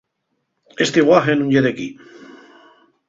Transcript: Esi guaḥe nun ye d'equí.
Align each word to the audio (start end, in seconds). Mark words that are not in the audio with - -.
Esi 0.81 1.01
guaḥe 1.07 1.33
nun 1.35 1.53
ye 1.53 1.59
d'equí. 1.65 1.89